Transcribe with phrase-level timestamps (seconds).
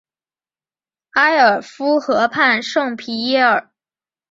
[1.11, 3.69] 埃尔夫河畔圣皮耶尔。